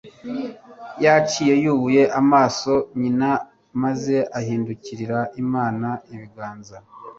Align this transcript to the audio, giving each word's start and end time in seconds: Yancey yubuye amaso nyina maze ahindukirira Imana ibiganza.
Yancey 1.03 1.47
yubuye 1.63 2.03
amaso 2.21 2.73
nyina 2.99 3.29
maze 3.81 4.15
ahindukirira 4.39 5.19
Imana 5.43 5.89
ibiganza. 6.13 6.75